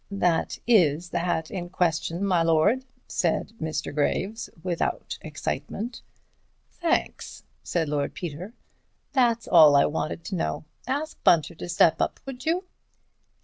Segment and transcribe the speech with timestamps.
[0.09, 3.93] "That is the hat in question, my lord," said Mr.
[3.93, 6.01] Graves, without excitement.
[6.71, 8.55] "Thanks," said Lord Peter,
[9.13, 10.65] "that's all I wanted to know.
[10.87, 12.65] Ask Bunter to step up, would you?"